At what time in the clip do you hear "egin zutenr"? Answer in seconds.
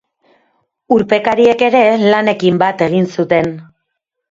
2.89-3.55